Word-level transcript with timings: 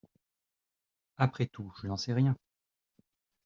Après 1.17 1.45
tout, 1.45 1.71
je 1.79 1.85
n’en 1.85 1.95
sais 1.95 2.11
rien! 2.11 2.35